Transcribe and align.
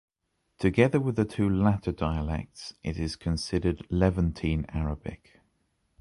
Together 0.57 0.99
with 0.99 1.15
the 1.15 1.25
two 1.25 1.47
latter 1.47 1.91
dialects, 1.91 2.73
it 2.81 2.97
is 2.97 3.15
considered 3.15 3.85
Levantine 3.91 4.65
Arabic. 4.69 5.41